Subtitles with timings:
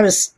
[0.00, 0.34] I was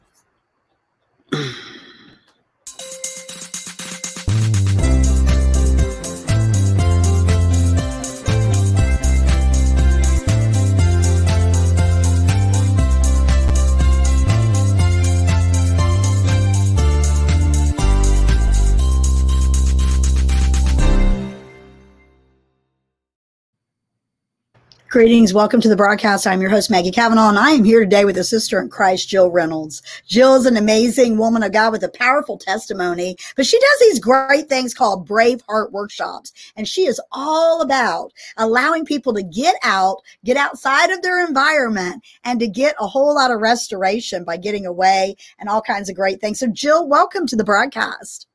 [24.93, 25.33] Greetings.
[25.33, 26.27] Welcome to the broadcast.
[26.27, 29.09] I'm your host, Maggie Cavanaugh, and I am here today with a sister in Christ,
[29.09, 29.81] Jill Reynolds.
[30.07, 33.99] Jill is an amazing woman of God with a powerful testimony, but she does these
[33.99, 36.31] great things called Brave Heart Workshops.
[36.57, 42.05] And she is all about allowing people to get out, get outside of their environment,
[42.25, 45.97] and to get a whole lot of restoration by getting away and all kinds of
[45.97, 46.39] great things.
[46.39, 48.27] So, Jill, welcome to the broadcast.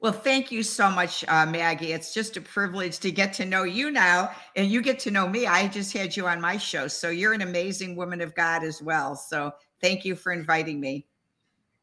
[0.00, 1.92] Well, thank you so much, uh, Maggie.
[1.92, 5.28] It's just a privilege to get to know you now, and you get to know
[5.28, 5.46] me.
[5.46, 6.88] I just had you on my show.
[6.88, 9.14] So you're an amazing woman of God as well.
[9.14, 11.06] So thank you for inviting me.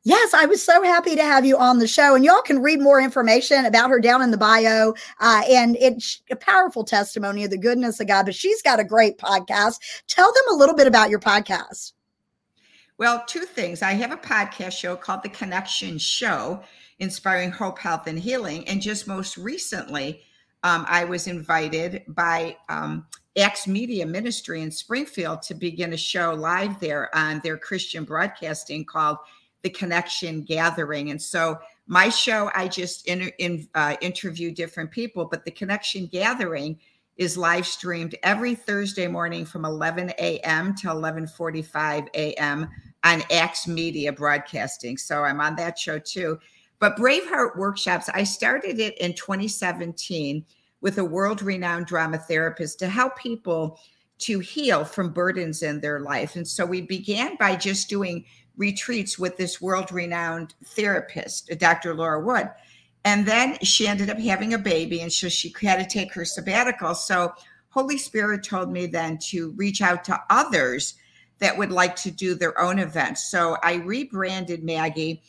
[0.04, 2.16] Yes, I was so happy to have you on the show.
[2.16, 4.94] And y'all can read more information about her down in the bio.
[5.20, 8.24] Uh, and it's a powerful testimony of the goodness of God.
[8.24, 9.80] But she's got a great podcast.
[10.08, 11.92] Tell them a little bit about your podcast.
[12.98, 13.84] Well, two things.
[13.84, 16.64] I have a podcast show called The Connection Show
[17.00, 18.68] inspiring hope, health, and healing.
[18.68, 20.22] And just most recently,
[20.64, 23.06] um, I was invited by um,
[23.38, 28.84] Acts Media Ministry in Springfield to begin a show live there on their Christian broadcasting
[28.84, 29.18] called
[29.62, 31.12] The Connection Gathering.
[31.12, 36.08] And so my show, I just in, in, uh, interview different people, but The Connection
[36.08, 36.80] Gathering
[37.18, 40.76] is live streamed every Thursday morning from 11 a.m.
[40.76, 42.70] to 11:45 a.m.
[43.04, 44.98] on Acts Media Broadcasting.
[44.98, 46.38] So I'm on that show too.
[46.80, 50.46] But Braveheart Workshops, I started it in 2017
[50.82, 53.80] with a world renowned drama therapist to help people
[54.20, 56.36] to heal from burdens in their life.
[56.36, 58.26] And so we began by just doing
[58.58, 61.94] retreats with this world renowned therapist, Dr.
[61.94, 62.50] Laura Wood.
[63.06, 66.26] And then she ended up having a baby, and so she had to take her
[66.26, 66.94] sabbatical.
[66.94, 67.34] So
[67.70, 70.96] Holy Spirit told me then to reach out to others
[71.40, 73.30] that would like to do their own events.
[73.30, 75.22] So I rebranded Maggie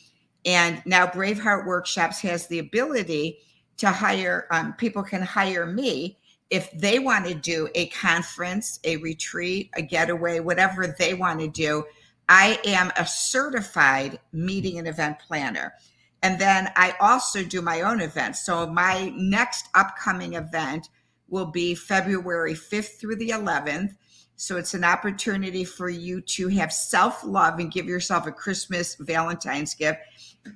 [0.45, 3.39] and now Braveheart Workshops has the ability
[3.77, 6.17] to hire, um, people can hire me
[6.49, 11.47] if they want to do a conference, a retreat, a getaway, whatever they want to
[11.47, 11.85] do.
[12.27, 15.73] I am a certified meeting and event planner.
[16.21, 18.45] And then I also do my own events.
[18.45, 20.89] So my next upcoming event
[21.29, 23.95] will be February 5th through the 11th.
[24.41, 28.95] So it's an opportunity for you to have self love and give yourself a Christmas
[28.95, 29.99] Valentine's gift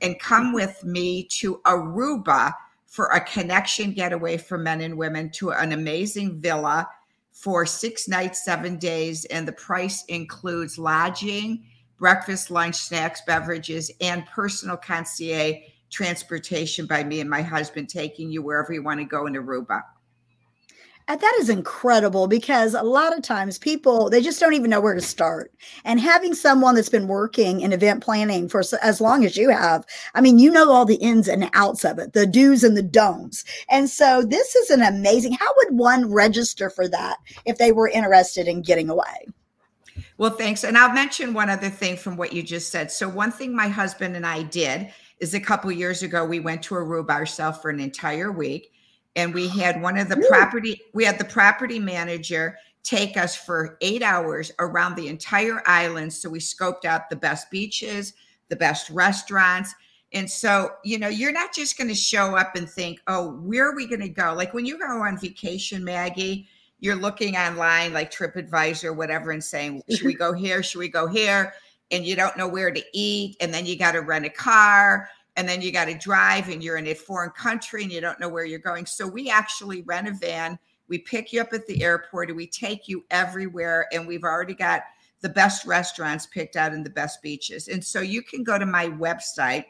[0.01, 0.55] and come mm-hmm.
[0.55, 2.53] with me to Aruba
[2.88, 6.88] for a connection getaway for men and women to an amazing villa
[7.33, 9.25] for six nights, seven days.
[9.25, 11.65] And the price includes lodging,
[11.97, 15.55] breakfast, lunch, snacks, beverages, and personal concierge
[15.91, 19.81] transportation by me and my husband taking you wherever you want to go in Aruba.
[21.08, 24.80] And that is incredible because a lot of times people they just don't even know
[24.80, 25.52] where to start.
[25.84, 29.86] And having someone that's been working in event planning for as long as you have,
[30.16, 32.84] I mean, you know all the ins and outs of it, the do's and the
[32.84, 33.44] don'ts.
[33.69, 35.34] And so this is an amazing.
[35.34, 39.28] How would one register for that if they were interested in getting away?
[40.18, 40.63] Well, thanks.
[40.63, 42.92] And I'll mention one other thing from what you just said.
[42.92, 46.63] So one thing my husband and I did is a couple years ago we went
[46.63, 48.72] to Aruba ourselves for an entire week
[49.16, 53.78] and we had one of the property we had the property manager take us for
[53.81, 56.12] eight hours around the entire island.
[56.12, 58.13] So we scoped out the best beaches
[58.50, 59.74] the best restaurants.
[60.12, 63.69] And so you know you're not just going to show up and think oh where
[63.69, 64.34] are we going to go?
[64.35, 66.47] Like when you go on vacation maggie
[66.80, 70.62] you're looking online like tripadvisor whatever and saying should we go here?
[70.62, 71.53] Should we go here?
[71.91, 75.09] And you don't know where to eat and then you got to rent a car
[75.35, 78.19] and then you got to drive and you're in a foreign country and you don't
[78.19, 78.85] know where you're going.
[78.85, 80.59] So we actually rent a van.
[80.88, 83.88] We pick you up at the airport and we take you everywhere.
[83.91, 84.83] And we've already got
[85.21, 87.68] the best restaurants picked out and the best beaches.
[87.68, 89.65] And so you can go to my website,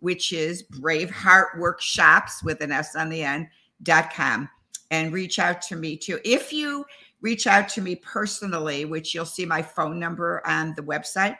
[0.00, 3.48] which is Braveheart Workshops with an S on the end
[3.82, 4.48] dot com
[4.90, 6.18] and reach out to me too.
[6.24, 6.84] If you
[7.22, 11.36] reach out to me personally, which you'll see my phone number on the website,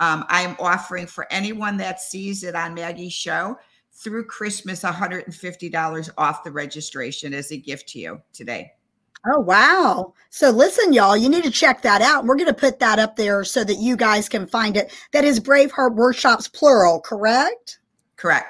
[0.00, 3.56] um, I'm offering for anyone that sees it on Maggie's show
[3.92, 8.72] through Christmas $150 off the registration as a gift to you today.
[9.26, 10.14] Oh, wow.
[10.30, 12.24] So listen, y'all, you need to check that out.
[12.24, 14.92] We're going to put that up there so that you guys can find it.
[15.12, 17.80] That is Braveheart Workshops, plural, correct?
[18.16, 18.46] Correct.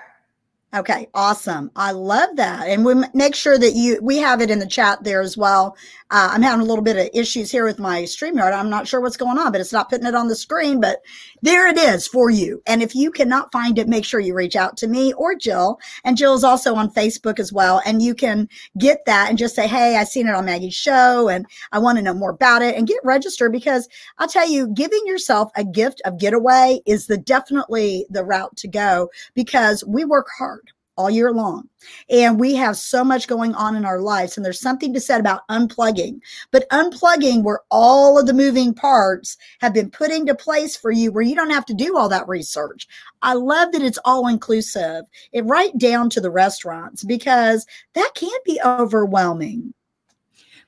[0.75, 1.71] Okay, awesome.
[1.77, 2.69] I love that.
[2.69, 5.75] And we make sure that you, we have it in the chat there as well.
[6.11, 8.53] Uh, I'm having a little bit of issues here with my StreamYard.
[8.53, 10.99] I'm not sure what's going on, but it's not putting it on the screen, but
[11.41, 12.63] there it is for you.
[12.67, 15.79] And if you cannot find it, make sure you reach out to me or Jill.
[16.05, 17.81] And Jill is also on Facebook as well.
[17.87, 21.31] And you can get that and just say, Hey, I seen it on Maggie's show
[21.31, 23.89] and I want to know more about it and get registered because
[24.19, 28.69] I'll tell you, giving yourself a gift of getaway is the definitely the route to
[28.69, 30.58] go because we work hard
[30.99, 31.69] all year long.
[32.11, 34.37] And we have so much going on in our lives.
[34.37, 39.39] And there's something to said about unplugging, but unplugging where all of the moving parts
[39.61, 42.29] have been put into place for you where you don't have to do all that
[42.29, 42.87] research.
[43.23, 45.05] I love that it's all inclusive.
[45.33, 47.65] It right down to the restaurants because
[47.95, 49.73] that can be overwhelming.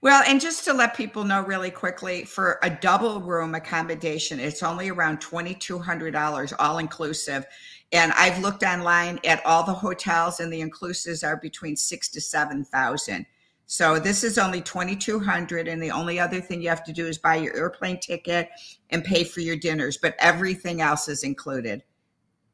[0.02, 4.62] Well, and just to let people know really quickly, for a double room accommodation, it's
[4.62, 7.44] only around $2,200 all inclusive.
[7.92, 12.20] And I've looked online at all the hotels, and the inclusives are between six to
[12.20, 13.26] seven thousand.
[13.66, 16.92] So this is only twenty two hundred, and the only other thing you have to
[16.92, 18.48] do is buy your airplane ticket
[18.90, 21.82] and pay for your dinners, but everything else is included.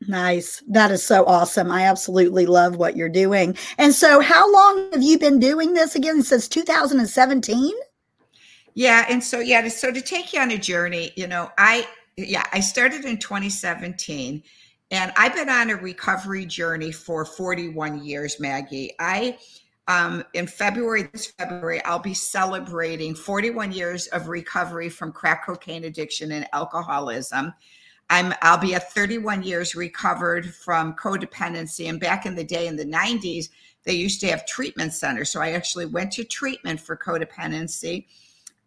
[0.07, 0.63] Nice.
[0.69, 1.71] That is so awesome.
[1.71, 3.57] I absolutely love what you're doing.
[3.79, 6.23] And so, how long have you been doing this again?
[6.23, 7.73] Since 2017?
[8.75, 9.07] Yeah.
[9.09, 12.61] And so, yeah, so to take you on a journey, you know, I, yeah, I
[12.61, 14.43] started in 2017
[14.91, 18.93] and I've been on a recovery journey for 41 years, Maggie.
[18.99, 19.39] I
[19.89, 25.85] um, in February, this February, I'll be celebrating 41 years of recovery from crack cocaine
[25.85, 27.55] addiction and alcoholism.
[28.11, 31.89] I'm I'll be at 31 years recovered from codependency.
[31.89, 33.49] And back in the day in the 90s,
[33.85, 35.31] they used to have treatment centers.
[35.31, 38.07] So I actually went to treatment for codependency.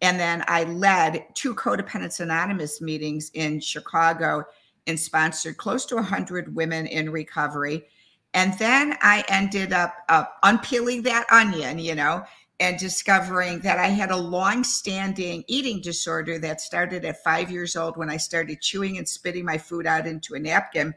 [0.02, 4.44] And then I led two Co-Dependents Anonymous meetings in Chicago
[4.86, 7.86] and sponsored close to 100 women in recovery.
[8.34, 12.22] And then I ended up uh, unpeeling that onion, you know,
[12.60, 17.74] and discovering that I had a long standing eating disorder that started at five years
[17.74, 20.94] old when I started chewing and spitting my food out into a napkin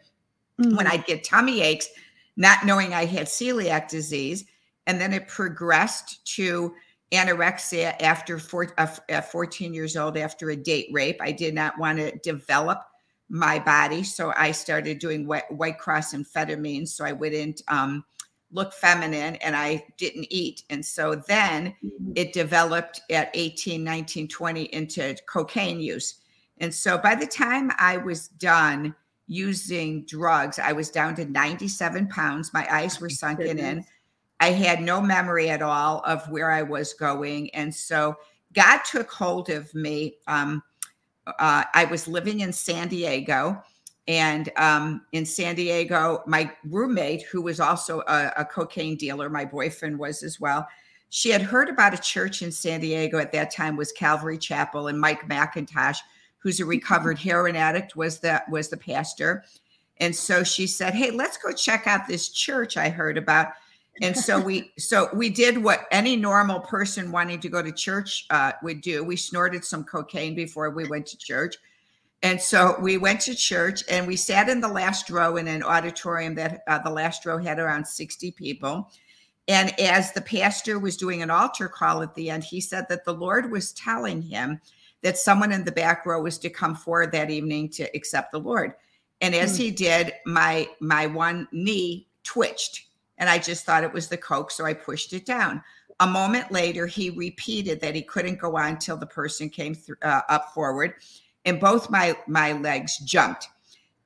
[0.62, 0.76] mm-hmm.
[0.76, 1.88] when I'd get tummy aches,
[2.36, 4.46] not knowing I had celiac disease.
[4.86, 6.74] And then it progressed to
[7.14, 11.18] anorexia after four, uh, 14 years old after a date rape.
[11.22, 12.84] I did not want to develop
[13.30, 14.04] my body.
[14.04, 16.90] So I started doing white, white cross amphetamines.
[16.90, 18.04] So I wouldn't um,
[18.52, 20.64] look feminine and I didn't eat.
[20.70, 22.12] And so then mm-hmm.
[22.16, 26.16] it developed at 18, 19, 20 into cocaine use.
[26.60, 28.96] And so by the time I was done
[29.28, 32.54] using drugs, I was down to 97 pounds.
[32.54, 33.84] My eyes were sunken in.
[34.40, 37.50] I had no memory at all of where I was going.
[37.56, 38.16] And so
[38.54, 40.18] God took hold of me.
[40.28, 40.62] Um,
[41.28, 43.64] uh, I was living in San Diego.
[44.08, 49.46] And um, in San Diego, my roommate, who was also a, a, cocaine dealer, my
[49.46, 50.68] boyfriend was as well,
[51.10, 54.88] she had heard about a church in San Diego at that time was Calvary Chapel,
[54.88, 56.00] and Mike MacIntosh,
[56.40, 59.46] who's a recovered heroin addict, was the was the pastor.
[59.98, 63.50] And so she said, "Hey, let's go check out this church I heard about."
[64.02, 68.26] And so we so we did what any normal person wanting to go to church
[68.32, 69.04] uh, would do.
[69.04, 71.56] We snorted some cocaine before we went to church.
[72.24, 75.62] And so we went to church and we sat in the last row in an
[75.62, 78.90] auditorium that uh, the last row had around 60 people.
[79.50, 83.04] And as the pastor was doing an altar call at the end he said that
[83.04, 84.62] the lord was telling him
[85.02, 88.40] that someone in the back row was to come forward that evening to accept the
[88.40, 88.74] lord.
[89.20, 89.64] And as mm.
[89.64, 94.52] he did my my one knee twitched and I just thought it was the Coke.
[94.52, 95.62] So I pushed it down.
[96.00, 99.98] A moment later, he repeated that he couldn't go on until the person came th-
[100.02, 100.96] uh, up forward,
[101.46, 103.48] and both my my legs jumped.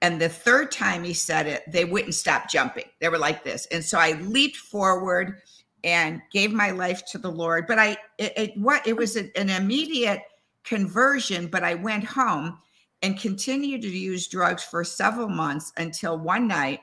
[0.01, 2.85] And the third time he said it, they wouldn't stop jumping.
[2.99, 5.41] They were like this, and so I leaped forward
[5.83, 7.65] and gave my life to the Lord.
[7.67, 10.21] But I, it, it what it was an immediate
[10.63, 11.47] conversion.
[11.47, 12.59] But I went home
[13.01, 16.81] and continued to use drugs for several months until one night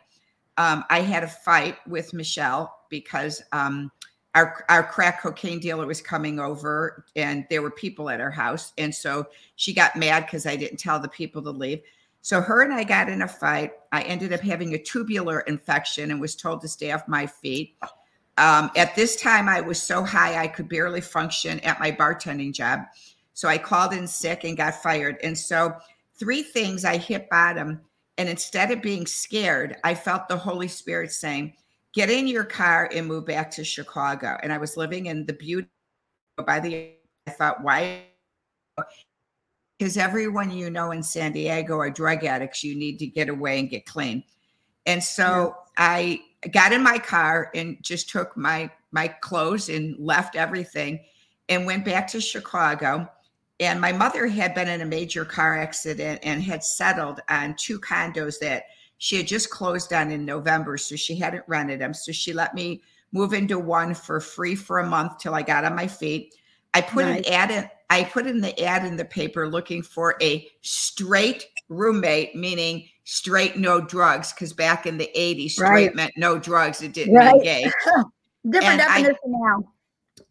[0.56, 3.90] um, I had a fight with Michelle because um,
[4.34, 8.72] our our crack cocaine dealer was coming over, and there were people at our house,
[8.78, 11.80] and so she got mad because I didn't tell the people to leave.
[12.22, 13.72] So her and I got in a fight.
[13.92, 17.76] I ended up having a tubular infection and was told to stay off my feet.
[18.38, 22.54] Um, at this time, I was so high I could barely function at my bartending
[22.54, 22.80] job.
[23.34, 25.18] So I called in sick and got fired.
[25.22, 25.76] And so
[26.18, 27.80] three things I hit bottom
[28.18, 31.54] and instead of being scared, I felt the Holy Spirit saying,
[31.92, 34.36] Get in your car and move back to Chicago.
[34.42, 35.68] And I was living in the beauty
[36.44, 36.90] by the,
[37.28, 38.02] I thought, why?
[39.78, 42.64] Because everyone you know in San Diego are drug addicts.
[42.64, 44.24] You need to get away and get clean.
[44.86, 45.84] And so yeah.
[45.84, 51.00] I got in my car and just took my my clothes and left everything
[51.48, 53.08] and went back to Chicago.
[53.64, 57.78] And my mother had been in a major car accident and had settled on two
[57.78, 58.64] condos that
[58.98, 60.76] she had just closed on in November.
[60.76, 61.94] So she hadn't rented them.
[61.94, 65.64] So she let me move into one for free for a month till I got
[65.64, 66.34] on my feet.
[66.74, 67.26] I put nice.
[67.26, 71.46] an ad in, I put in the ad in the paper looking for a straight
[71.68, 75.94] roommate, meaning straight no drugs, because back in the 80s, straight right.
[75.94, 76.82] meant no drugs.
[76.82, 77.34] It didn't right.
[77.34, 77.64] mean gay.
[78.50, 79.73] Different and definition I, now.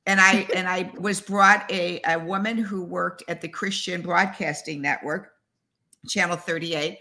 [0.05, 4.81] And I and I was brought a, a woman who worked at the Christian Broadcasting
[4.81, 5.31] Network,
[6.07, 6.99] Channel 38.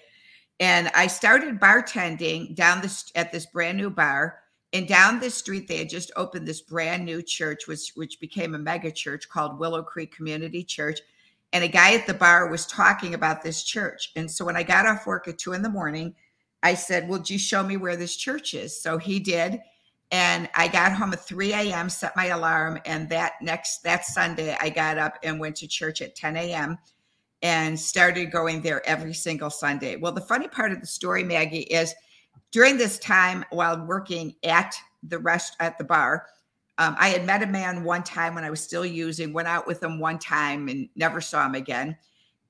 [0.61, 4.39] And I started bartending down this at this brand new bar.
[4.75, 8.55] And down this street they had just opened this brand new church which which became
[8.55, 11.01] a mega church called willow creek community church.
[11.53, 14.13] And a guy at the bar was talking about this church.
[14.17, 16.15] And so when i got off work at two in the morning
[16.63, 18.81] i said well you show me where this church is?
[18.81, 19.61] So he did
[20.13, 24.57] and i got home at 3 a.m set my alarm and that next that sunday
[24.61, 26.79] i got up and went to church at 10 a.m
[27.45, 29.97] and started going there every single sunday.
[29.97, 31.95] Well the funny part of the story maggie is
[32.53, 36.27] during this time while working at the rest at the bar
[36.79, 39.67] um, i had met a man one time when i was still using went out
[39.67, 41.97] with him one time and never saw him again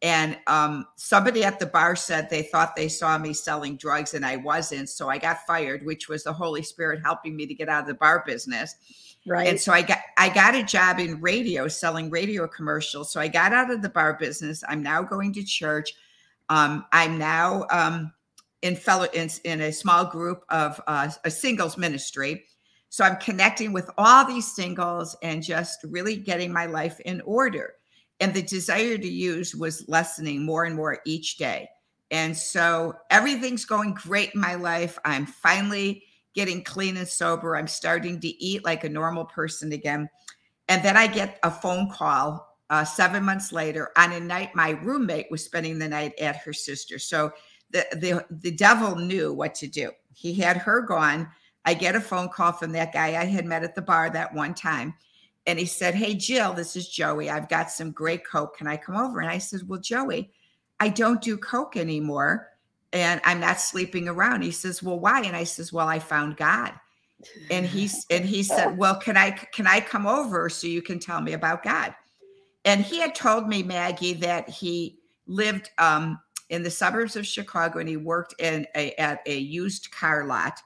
[0.03, 4.27] and um, somebody at the bar said they thought they saw me selling drugs and
[4.27, 7.69] i wasn't so i got fired which was the holy spirit helping me to get
[7.69, 8.77] out of the bar business.
[9.25, 9.47] Right.
[9.47, 13.11] and so i got i got a job in radio selling radio commercials.
[13.13, 14.65] So i got out of the bar business.
[14.69, 15.95] I'm now going to church.
[16.49, 18.13] Um, i'm now um,
[18.63, 22.45] in fellow in, in a small group of uh, a singles ministry.
[22.89, 27.75] So I'm connecting with all these singles and just really getting my life in order.
[28.23, 31.69] And the desire to use was lessening more and more each day.
[32.13, 34.97] And so everything's going great in my life.
[35.05, 37.57] I'm finally getting clean and sober.
[37.57, 40.09] I'm starting to eat like a normal person again.
[40.69, 44.71] And then I get a phone call uh, seven months later on a night my
[44.71, 47.01] roommate was spending the night at her sister.
[47.01, 47.33] So
[47.71, 49.91] the, the the devil knew what to do.
[50.15, 51.29] He had her gone.
[51.65, 54.33] I get a phone call from that guy I had met at the bar that
[54.33, 54.95] one time.
[55.47, 57.31] And he said, Hey, Jill, this is Joey.
[57.31, 58.57] I've got some great Coke.
[58.57, 59.21] Can I come over?
[59.21, 60.31] And I said, Well, Joey,
[60.79, 62.49] I don't do Coke anymore.
[62.93, 64.43] And I'm not sleeping around.
[64.43, 65.23] He says, Well, why?
[65.23, 66.73] And I says, Well, I found God.
[67.51, 70.99] And he's and he said, Well, can I can I come over so you can
[70.99, 71.95] tell me about God?
[72.65, 76.21] And he had told me, Maggie, that he lived um,
[76.51, 80.61] in the suburbs of Chicago and he worked in a, at a used car lot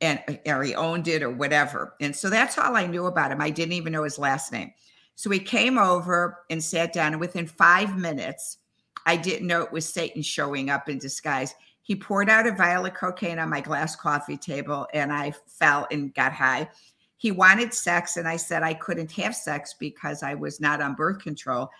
[0.00, 1.94] and or he owned it or whatever.
[2.00, 3.40] And so that's all I knew about him.
[3.40, 4.72] I didn't even know his last name.
[5.14, 8.58] So he came over and sat down and within 5 minutes
[9.06, 11.54] I didn't know it was Satan showing up in disguise.
[11.82, 15.86] He poured out a vial of cocaine on my glass coffee table and I fell
[15.90, 16.68] and got high.
[17.16, 20.94] He wanted sex and I said I couldn't have sex because I was not on
[20.94, 21.70] birth control.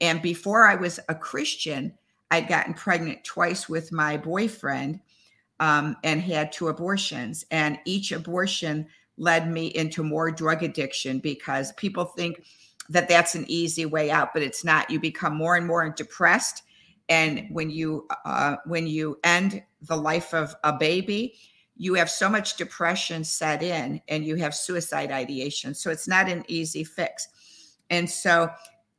[0.00, 1.94] And before I was a Christian,
[2.30, 5.00] I'd gotten pregnant twice with my boyfriend
[5.60, 7.44] um, and had two abortions.
[7.50, 8.86] And each abortion
[9.16, 12.42] led me into more drug addiction because people think
[12.88, 14.90] that that's an easy way out, but it's not.
[14.90, 16.64] You become more and more depressed.
[17.08, 21.34] And when you uh, when you end the life of a baby,
[21.76, 25.74] you have so much depression set in, and you have suicide ideation.
[25.74, 27.28] So it's not an easy fix.
[27.90, 28.50] And so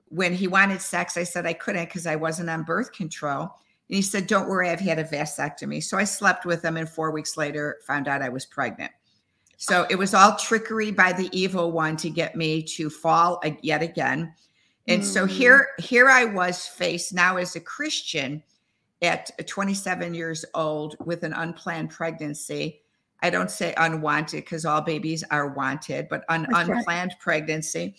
[0.09, 3.51] when he wanted sex, I said I couldn't because I wasn't on birth control.
[3.91, 5.83] And he said, Don't worry, I've had a vasectomy.
[5.83, 8.93] So I slept with him, and four weeks later, found out I was pregnant.
[9.57, 13.83] So it was all trickery by the evil one to get me to fall yet
[13.83, 14.33] again.
[14.87, 15.05] And mm.
[15.05, 18.41] so here, here I was faced now as a Christian
[19.01, 22.81] at 27 years old with an unplanned pregnancy.
[23.21, 27.95] I don't say unwanted because all babies are wanted, but an unplanned pregnancy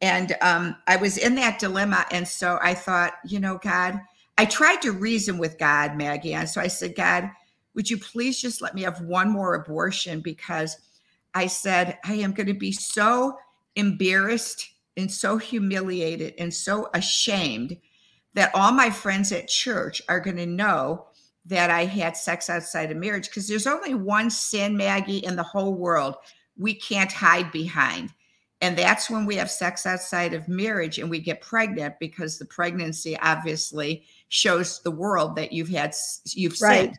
[0.00, 2.06] and um, I was in that dilemma.
[2.10, 4.00] And so I thought, you know, God,
[4.38, 6.34] I tried to reason with God, Maggie.
[6.34, 7.28] And so I said, God,
[7.74, 10.20] would you please just let me have one more abortion?
[10.20, 10.78] Because
[11.34, 13.36] I said, I am going to be so
[13.74, 17.76] embarrassed and so humiliated and so ashamed
[18.34, 21.06] that all my friends at church are going to know
[21.44, 23.28] that I had sex outside of marriage.
[23.28, 26.14] Because there's only one sin, Maggie, in the whole world
[26.56, 28.12] we can't hide behind
[28.60, 32.44] and that's when we have sex outside of marriage and we get pregnant because the
[32.44, 35.94] pregnancy obviously shows the world that you've had
[36.26, 36.92] you've right.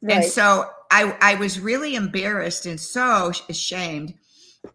[0.00, 0.16] Right.
[0.16, 4.14] And so I I was really embarrassed and so ashamed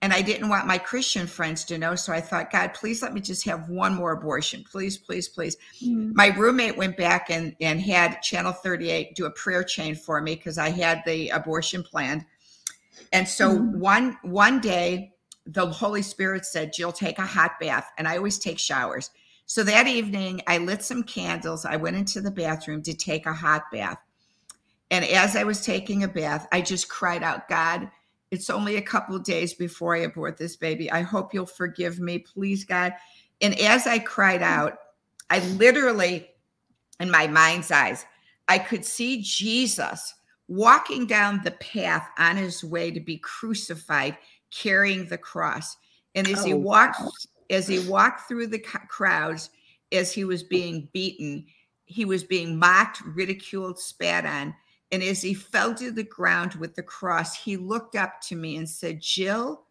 [0.01, 3.13] and I didn't want my Christian friends to know so I thought God please let
[3.13, 5.57] me just have one more abortion please please please.
[5.81, 6.13] Mm-hmm.
[6.13, 10.35] My roommate went back and and had channel 38 do a prayer chain for me
[10.35, 12.25] because I had the abortion planned
[13.11, 13.79] And so mm-hmm.
[13.79, 15.13] one one day
[15.45, 17.91] the Holy Spirit said, Jill, take a hot bath.
[17.97, 19.09] And I always take showers.
[19.45, 21.65] So that evening, I lit some candles.
[21.65, 23.97] I went into the bathroom to take a hot bath.
[24.89, 27.89] And as I was taking a bath, I just cried out, God,
[28.31, 30.91] it's only a couple of days before I abort this baby.
[30.91, 32.93] I hope you'll forgive me, please, God.
[33.41, 34.77] And as I cried out,
[35.29, 36.29] I literally,
[36.99, 38.05] in my mind's eyes,
[38.47, 40.13] I could see Jesus
[40.47, 44.17] walking down the path on his way to be crucified,
[44.51, 45.77] carrying the cross.
[46.15, 47.11] And as oh, he walked, wow.
[47.53, 49.49] As he walked through the crowds,
[49.91, 51.45] as he was being beaten,
[51.85, 54.55] he was being mocked, ridiculed, spat on.
[54.91, 58.57] And as he fell to the ground with the cross, he looked up to me
[58.57, 59.65] and said, Jill,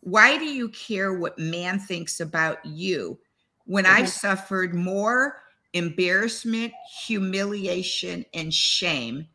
[0.00, 3.18] why do you care what man thinks about you
[3.66, 4.02] when mm-hmm.
[4.02, 6.72] I've suffered more embarrassment,
[7.04, 9.26] humiliation, and shame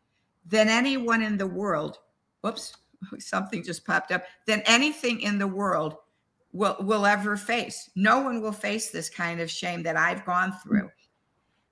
[0.44, 1.98] than anyone in the world.
[2.42, 2.76] Whoops,
[3.18, 4.24] something just popped up.
[4.46, 5.96] Than anything in the world
[6.56, 7.90] will will ever face.
[7.94, 10.90] No one will face this kind of shame that I've gone through.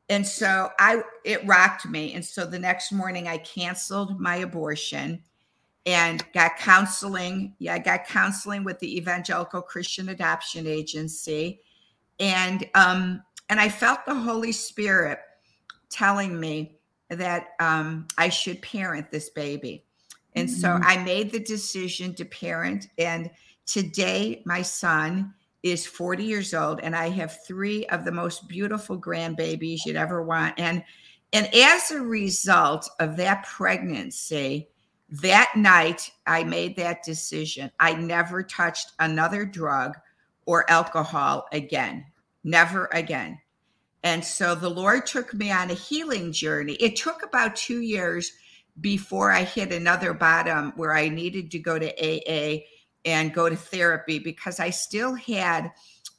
[0.09, 2.15] And so I it rocked me.
[2.15, 5.23] And so the next morning I canceled my abortion
[5.87, 7.55] and got counseling.
[7.59, 11.61] Yeah, I got counseling with the Evangelical Christian Adoption Agency.
[12.21, 15.19] And um and I felt the Holy Spirit
[15.91, 19.85] telling me that um, I should parent this baby.
[20.35, 20.61] And mm-hmm.
[20.61, 22.89] so I made the decision to parent.
[22.99, 23.31] And
[23.67, 28.99] today, my son is 40 years old, and I have three of the most beautiful
[29.01, 30.59] grandbabies you'd ever want.
[30.59, 30.85] And
[31.33, 34.69] and as a result of that pregnancy,
[35.09, 37.73] that night I made that decision.
[37.81, 39.97] I never touched another drug
[40.47, 42.07] or alcohol again.
[42.45, 43.41] Never again.
[44.05, 46.75] And so the Lord took me on a healing journey.
[46.75, 48.31] It took about two years
[48.81, 52.61] before I hit another bottom where I needed to go to AA
[53.05, 55.73] and go to therapy because I still had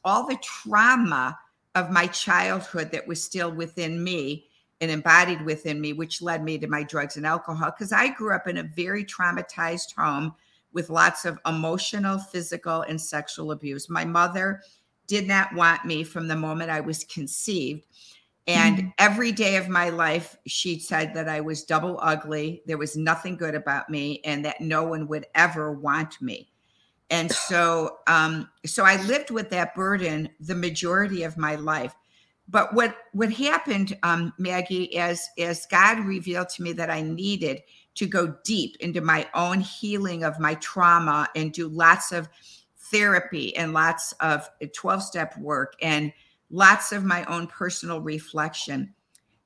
[0.04, 1.38] all the trauma
[1.74, 4.48] of my childhood that was still within me
[4.82, 7.72] and embodied within me, which led me to my drugs and alcohol.
[7.72, 10.34] Because I grew up in a very traumatized home
[10.74, 13.90] with lots of emotional, physical, and sexual abuse.
[13.90, 14.62] My mother
[15.08, 17.86] did not want me from the moment I was conceived.
[18.48, 18.90] And mm-hmm.
[19.00, 22.62] every day of my life, she said that I was double ugly.
[22.66, 26.50] There was nothing good about me, and that no one would ever want me.
[27.10, 31.96] And so, um, so I lived with that burden the majority of my life.
[32.48, 37.64] But what what happened, um, Maggie, as as God revealed to me that I needed
[37.96, 42.30] to go deep into my own healing of my trauma and do lots of
[42.92, 46.14] therapy and lots of 12 step work and
[46.50, 48.94] lots of my own personal reflection.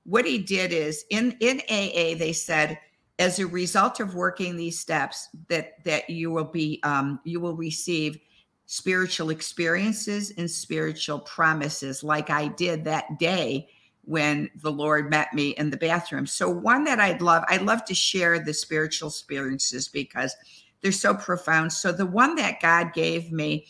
[0.04, 2.80] What he did is in, in AA, they said,
[3.20, 7.56] as a result of working these steps, that that you will be um, you will
[7.56, 8.18] receive
[8.66, 13.68] spiritual experiences and spiritual promises, like I did that day
[14.04, 16.26] when the Lord met me in the bathroom.
[16.26, 20.36] So one that I'd love, I'd love to share the spiritual experiences because
[20.82, 21.74] they're so profound.
[21.74, 23.66] So the one that God gave me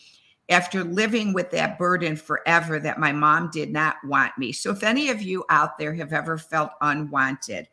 [0.50, 4.52] after living with that burden forever that my mom did not want me.
[4.52, 7.68] So if any of you out there have ever felt unwanted,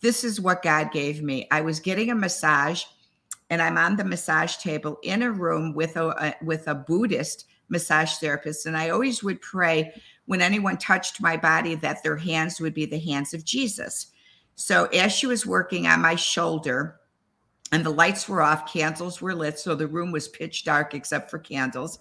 [0.00, 1.46] this is what God gave me.
[1.50, 2.84] I was getting a massage
[3.50, 7.46] and I'm on the massage table in a room with a, a with a Buddhist
[7.68, 9.92] massage therapist and I always would pray
[10.26, 14.08] when anyone touched my body that their hands would be the hands of Jesus.
[14.54, 17.00] So as she was working on my shoulder,
[17.72, 21.30] and the lights were off, candles were lit, so the room was pitch dark except
[21.30, 21.98] for candles.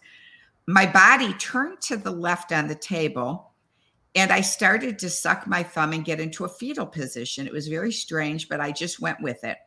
[0.67, 3.48] My body turned to the left on the table,
[4.15, 7.45] and I started to suck my thumb and get into a fetal position.
[7.45, 9.57] It was very strange, but I just went with it.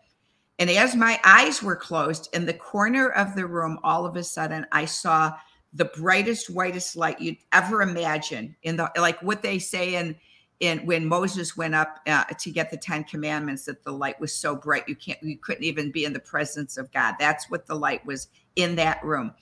[0.58, 4.24] And as my eyes were closed in the corner of the room, all of a
[4.24, 5.32] sudden I saw
[5.72, 10.16] the brightest, whitest light you'd ever imagine in the like what they say in
[10.60, 14.32] in when Moses went up uh, to get the 10 commandments that the light was
[14.32, 17.14] so bright you can't you couldn't even be in the presence of God.
[17.18, 19.32] That's what the light was in that room.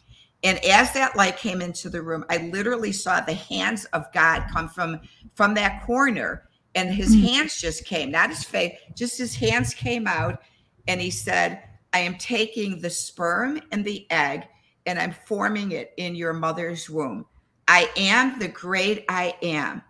[0.43, 4.47] And as that light came into the room, I literally saw the hands of God
[4.51, 5.01] come from
[5.35, 7.27] from that corner and his mm-hmm.
[7.27, 10.43] hands just came, not his face, just his hands came out
[10.89, 14.47] and he said, "I am taking the sperm and the egg
[14.87, 17.27] and I'm forming it in your mother's womb.
[17.69, 19.83] I am the great I am."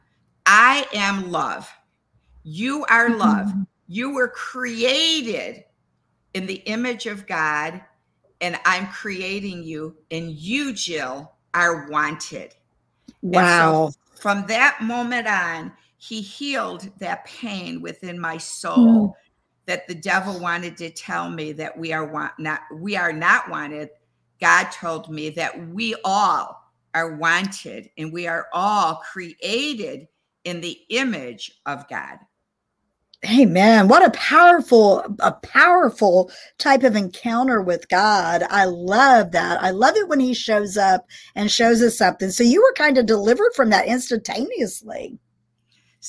[0.47, 1.73] I am love.
[2.43, 3.21] You are mm-hmm.
[3.21, 3.53] love.
[3.87, 5.65] You were created
[6.35, 7.81] in the image of God,
[8.41, 12.55] and I'm creating you, and you, Jill, are wanted.
[13.23, 13.91] Wow.
[13.91, 19.09] So from that moment on, he healed that pain within my soul.
[19.09, 19.13] Mm.
[19.67, 23.49] that the devil wanted to tell me that we are want, not we are not
[23.49, 23.91] wanted,
[24.41, 30.09] God told me that we all are wanted and we are all created
[30.45, 32.19] in the image of God.
[33.27, 33.89] Amen.
[33.89, 38.45] What a powerful, a powerful type of encounter with God.
[38.49, 39.63] I love that.
[39.63, 42.31] I love it when he shows up and shows us something.
[42.31, 45.19] So you were kind of delivered from that instantaneously.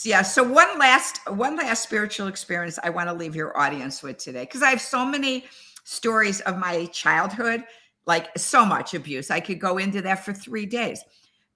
[0.05, 0.21] Yeah.
[0.21, 4.43] So one last, one last spiritual experience I want to leave your audience with today,
[4.43, 5.43] because I have so many
[5.83, 7.65] stories of my childhood,
[8.05, 9.29] like so much abuse.
[9.29, 11.03] I could go into that for three days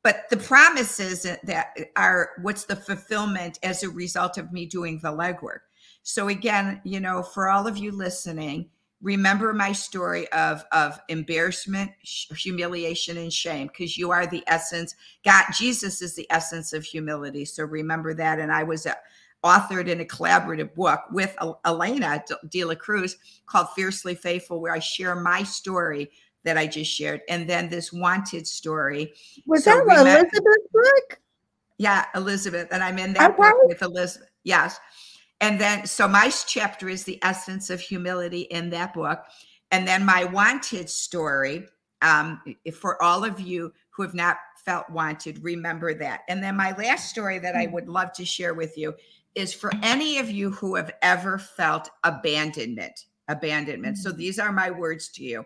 [0.06, 5.10] but the promises that are what's the fulfillment as a result of me doing the
[5.10, 5.62] legwork?
[6.04, 8.70] So again you know for all of you listening
[9.02, 14.94] remember my story of of embarrassment humiliation and shame because you are the essence.
[15.26, 17.44] God jesus is the essence of humility.
[17.44, 18.40] So remember that.
[18.40, 18.96] And i was a,
[19.44, 24.80] authored in a collaborative book with elena de la cruz called fiercely faithful where i
[24.80, 26.10] share my story
[26.46, 29.14] that I just shared, and then this wanted story.
[29.46, 31.20] Was so that Elizabeth's book?
[31.78, 33.38] Yeah, Elizabeth, and I'm in that okay.
[33.38, 34.30] book with Elizabeth.
[34.44, 34.80] Yes,
[35.42, 39.24] and then so my chapter is the essence of humility in that book,
[39.72, 41.68] and then my wanted story.
[42.02, 42.42] Um,
[42.80, 46.22] for all of you who have not felt wanted, remember that.
[46.28, 47.74] And then my last story that I hmm.
[47.74, 48.94] would love to share with you
[49.34, 53.98] is for any of you who have ever felt abandonment abandonment.
[53.98, 54.18] So hmm.
[54.18, 55.44] these are my words to you.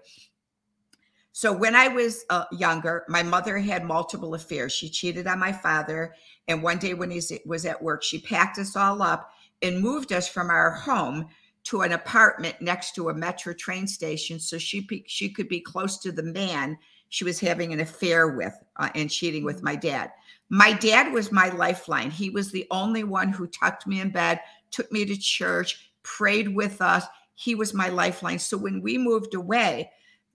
[1.40, 4.74] So when I was uh, younger, my mother had multiple affairs.
[4.74, 6.14] She cheated on my father,
[6.50, 10.12] and one day when he was at work, she packed us all up and moved
[10.12, 11.30] us from our home
[11.64, 15.98] to an apartment next to a metro train station, so she she could be close
[16.00, 20.12] to the man she was having an affair with uh, and cheating with my dad.
[20.50, 22.12] My dad was my lifeline.
[22.12, 26.54] He was the only one who tucked me in bed, took me to church, prayed
[26.54, 27.06] with us.
[27.36, 28.40] He was my lifeline.
[28.40, 29.90] So when we moved away,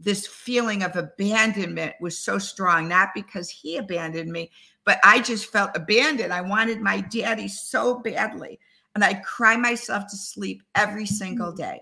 [0.05, 4.51] this feeling of abandonment was so strong, not because he abandoned me,
[4.85, 6.33] but I just felt abandoned.
[6.33, 8.61] I wanted my daddy so badly.
[8.95, 11.57] And I'd cry myself to sleep every single mm.
[11.57, 11.81] day.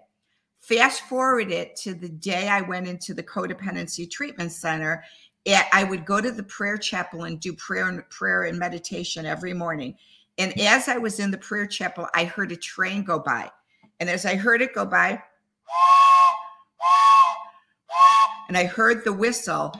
[0.61, 5.05] Fast forward it to the day I went into the codependency treatment center.
[5.47, 9.53] I would go to the prayer chapel and do prayer and prayer and meditation every
[9.53, 9.97] morning.
[10.39, 13.51] And as I was in the prayer chapel, I heard a train go by.
[13.99, 15.21] And as I heard it go by,
[18.49, 19.75] and I heard the whistle,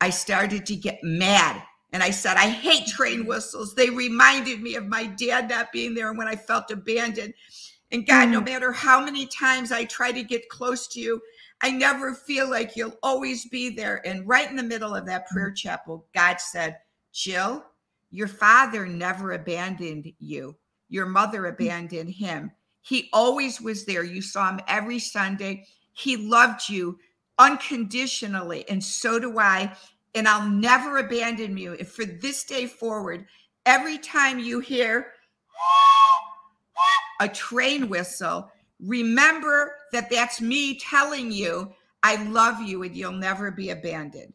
[0.00, 1.62] I started to get mad.
[1.92, 3.74] And I said, I hate train whistles.
[3.74, 7.32] They reminded me of my dad not being there and when I felt abandoned.
[7.92, 8.32] And God, mm.
[8.32, 11.20] no matter how many times I try to get close to you,
[11.62, 14.06] I never feel like you'll always be there.
[14.06, 15.56] And right in the middle of that prayer mm.
[15.56, 16.78] chapel, God said,
[17.12, 17.64] Jill,
[18.10, 20.56] your father never abandoned you.
[20.88, 21.50] Your mother mm.
[21.50, 22.50] abandoned him.
[22.82, 24.04] He always was there.
[24.04, 25.64] You saw him every Sunday.
[25.92, 26.98] He loved you
[27.38, 28.68] unconditionally.
[28.68, 29.74] And so do I.
[30.14, 31.72] And I'll never abandon you.
[31.72, 33.26] If for this day forward,
[33.66, 35.08] every time you hear
[37.20, 41.72] a train whistle, remember that that's me telling you
[42.02, 44.32] I love you and you'll never be abandoned.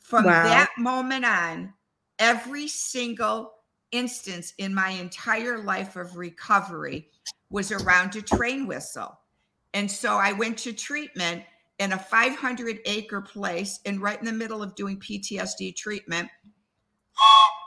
[0.00, 0.44] From wow.
[0.44, 1.72] that moment on,
[2.18, 3.54] every single
[3.92, 7.08] instance in my entire life of recovery
[7.50, 9.18] was around a train whistle.
[9.74, 11.44] And so I went to treatment
[11.78, 16.28] in a 500 acre place and right in the middle of doing PTSD treatment,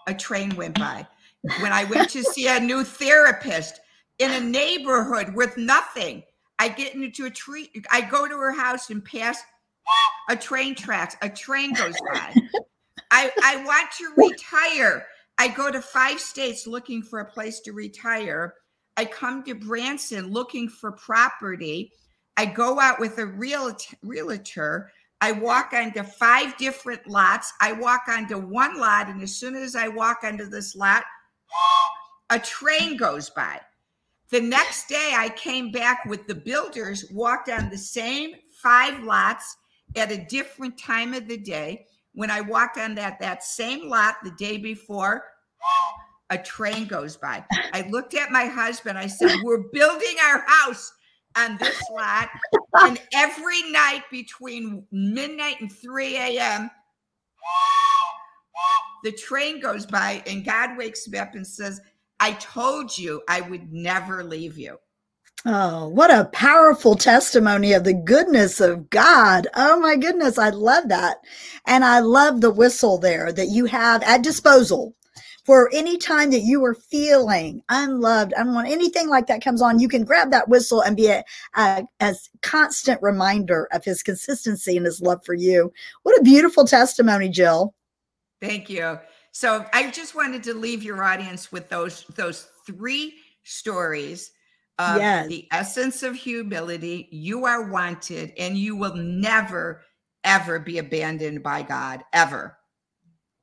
[0.08, 1.08] a train went by.
[1.60, 3.80] When I went to see a new therapist
[4.20, 6.24] in a neighborhood with nothing,
[6.60, 9.42] I get into a tree, I go to her house and pass
[10.30, 12.36] a train tracks, a train goes by.
[13.12, 15.06] I, I want to retire.
[15.38, 18.54] I go to five states looking for a place to retire.
[18.96, 21.92] I come to Branson looking for property.
[22.38, 24.92] I go out with a real realtor.
[25.20, 27.54] I walk onto five different lots.
[27.62, 31.04] I walk onto one lot, and as soon as I walk onto this lot,
[32.30, 33.60] a train goes by.
[34.30, 39.58] The next day, I came back with the builders, walked on the same five lots
[39.96, 41.86] at a different time of the day.
[42.14, 45.26] When I walked on that that same lot the day before,
[46.30, 47.46] a train goes by.
[47.74, 48.98] I looked at my husband.
[48.98, 50.94] I said, "We're building our house
[51.36, 52.30] on this lot.
[52.86, 56.72] and every night between midnight and 3 a.m.,
[59.04, 61.82] the train goes by, and God wakes me up and says,
[62.20, 64.78] I told you I would never leave you.
[65.44, 69.48] Oh, what a powerful testimony of the goodness of God.
[69.56, 71.18] Oh my goodness, I love that.
[71.66, 74.96] And I love the whistle there that you have at disposal
[75.44, 79.88] for any time that you are feeling unloved, unwanted, anything like that comes on, you
[79.88, 81.24] can grab that whistle and be a,
[81.56, 85.74] a, a constant reminder of his consistency and his love for you.
[86.04, 87.74] What a beautiful testimony, Jill.
[88.40, 89.00] Thank you.
[89.32, 94.32] So I just wanted to leave your audience with those those three stories
[94.78, 95.28] of yes.
[95.28, 97.08] the essence of humility.
[97.12, 99.82] You are wanted, and you will never
[100.24, 102.58] ever be abandoned by God ever.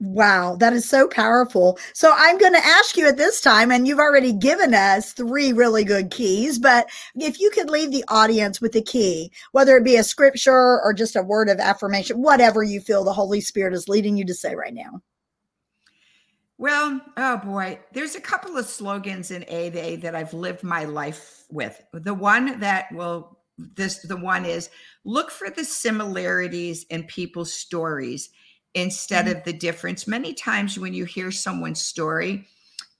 [0.01, 1.77] Wow, that is so powerful.
[1.93, 5.53] So I'm going to ask you at this time, and you've already given us three
[5.53, 9.85] really good keys, but if you could leave the audience with a key, whether it
[9.85, 13.75] be a scripture or just a word of affirmation, whatever you feel the Holy Spirit
[13.75, 15.03] is leading you to say right now.
[16.59, 21.45] Well, oh boy, there's a couple of slogans in AA that I've lived my life
[21.51, 21.81] with.
[21.93, 24.71] The one that will this the one is
[25.05, 28.31] look for the similarities in people's stories
[28.75, 29.39] instead mm-hmm.
[29.39, 30.07] of the difference.
[30.07, 32.47] Many times when you hear someone's story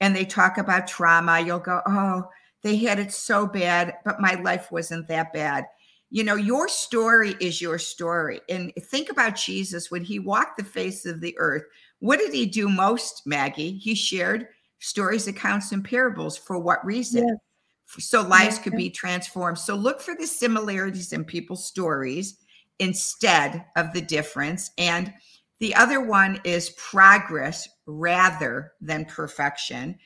[0.01, 2.29] and they talk about trauma, you'll go, "Oh,
[2.63, 5.67] they had it so bad, but my life wasn't that bad."
[6.11, 8.41] You know, your story is your story.
[8.49, 11.65] And think about Jesus when he walked the face of the earth
[12.01, 13.77] what did he do most, Maggie?
[13.79, 16.37] He shared stories, accounts, and parables.
[16.37, 17.27] For what reason?
[17.27, 18.05] Yes.
[18.07, 18.59] So lives yes.
[18.59, 19.59] could be transformed.
[19.59, 22.39] So look for the similarities in people's stories
[22.79, 24.71] instead of the difference.
[24.79, 25.13] And
[25.61, 29.99] the other one is progress rather than perfection.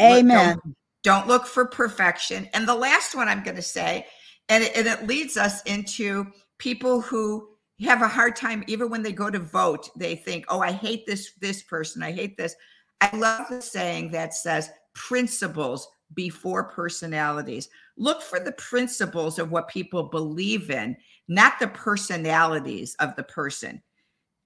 [0.00, 0.54] Amen.
[0.54, 2.48] Look, don't, don't, look for perfection.
[2.54, 4.06] And the last one I'm going to say,
[4.48, 6.26] and it, and it leads us into
[6.58, 7.48] people who
[7.86, 11.06] have a hard time even when they go to vote they think oh i hate
[11.06, 12.54] this this person i hate this
[13.00, 19.68] i love the saying that says principles before personalities look for the principles of what
[19.68, 20.96] people believe in
[21.28, 23.80] not the personalities of the person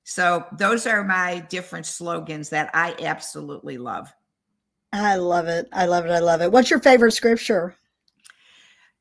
[0.05, 4.13] so those are my different slogans that i absolutely love
[4.93, 7.77] i love it i love it i love it what's your favorite scripture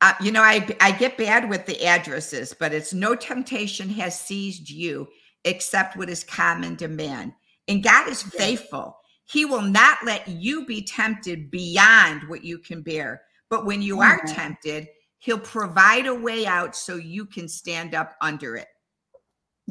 [0.01, 4.19] uh, you know, I I get bad with the addresses, but it's no temptation has
[4.19, 5.07] seized you
[5.45, 7.33] except what is common to man.
[7.67, 8.97] And God is faithful.
[9.25, 13.21] He will not let you be tempted beyond what you can bear.
[13.49, 14.87] But when you are tempted,
[15.19, 18.67] he'll provide a way out so you can stand up under it.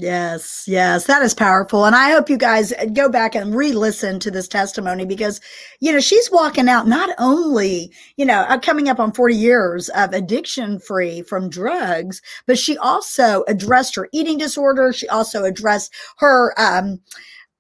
[0.01, 1.85] Yes, yes, that is powerful.
[1.85, 5.43] And I hope you guys go back and re listen to this testimony because,
[5.81, 9.91] you know, she's walking out not only, you know, uh, coming up on 40 years
[9.91, 14.91] of addiction free from drugs, but she also addressed her eating disorder.
[14.95, 17.01] She also addressed her, um,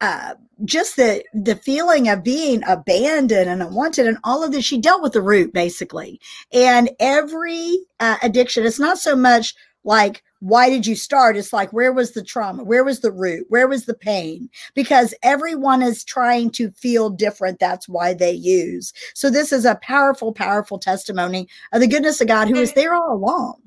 [0.01, 0.33] uh,
[0.65, 5.03] just the the feeling of being abandoned and unwanted and all of this she dealt
[5.03, 6.21] with the root basically
[6.53, 11.37] and every uh, addiction it's not so much like why did you start?
[11.37, 12.65] It's like where was the trauma?
[12.65, 13.47] Where was the root?
[13.49, 14.49] Where was the pain?
[14.75, 17.61] Because everyone is trying to feel different.
[17.61, 18.93] That's why they use.
[19.15, 22.95] So this is a powerful powerful testimony of the goodness of god who is there
[22.95, 23.61] all along.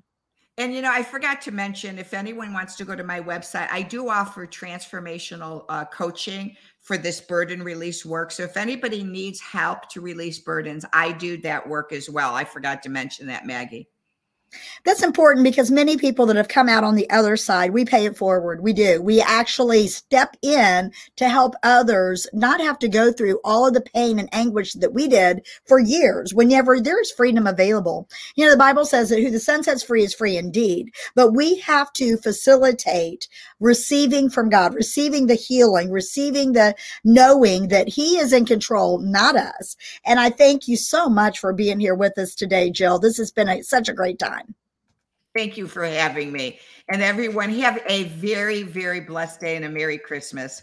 [0.57, 3.67] And you know i forgot to mention if anyone wants to go to my website
[3.71, 8.29] i do offer transformational uh, coaching for this burden release work.
[8.29, 12.35] So if anybody needs help to release burdens i do that work as well.
[12.35, 13.89] I forgot to mention that maggie
[14.85, 18.05] that's important because many people that have come out on the other side, we pay
[18.05, 18.61] it forward.
[18.61, 19.01] We do.
[19.01, 23.81] We actually step in to help others not have to go through all of the
[23.81, 28.07] pain and anguish that we did for years whenever there's freedom available.
[28.35, 31.33] You know, the Bible says that who the Son sets free is free indeed, but
[31.33, 33.27] we have to facilitate
[33.59, 39.35] receiving from God, receiving the healing, receiving the knowing that He is in control, not
[39.35, 39.75] us.
[40.05, 42.99] And I thank you so much for being here with us today, Jill.
[42.99, 44.42] This has been a, such a great time.
[45.35, 46.59] Thank you for having me.
[46.91, 50.61] And everyone, have a very, very blessed day and a Merry Christmas.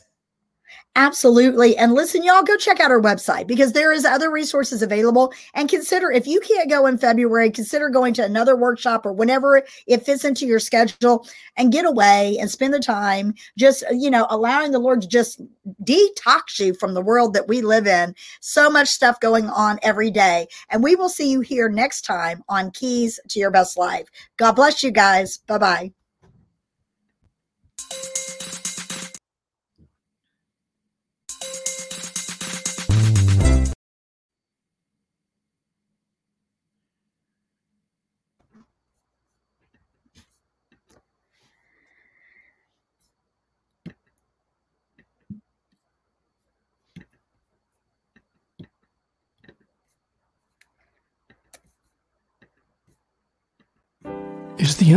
[0.97, 1.77] Absolutely.
[1.77, 5.33] And listen, y'all go check out our website because there is other resources available.
[5.55, 9.63] And consider if you can't go in February, consider going to another workshop or whenever
[9.87, 14.27] it fits into your schedule and get away and spend the time just, you know,
[14.31, 15.41] allowing the Lord to just
[15.85, 18.13] detox you from the world that we live in.
[18.41, 20.49] So much stuff going on every day.
[20.71, 24.09] And we will see you here next time on Keys to Your Best Life.
[24.39, 25.39] God bless you guys.
[25.39, 25.93] Bye bye.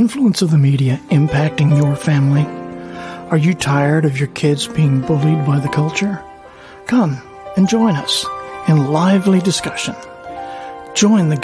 [0.03, 2.43] Influence of the media impacting your family?
[3.31, 6.21] Are you tired of your kids being bullied by the culture?
[6.87, 7.21] Come,
[7.55, 8.25] and join us
[8.67, 9.95] in lively discussion.
[10.93, 11.37] Join the